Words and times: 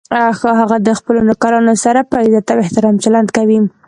هغه 0.59 0.77
د 0.87 0.89
خپلو 0.99 1.19
نوکرانو 1.29 1.73
سره 1.83 1.99
په 2.09 2.15
عزت 2.23 2.45
او 2.53 2.57
احترام 2.65 2.95
چلند 3.03 3.27
کوي 3.37 3.59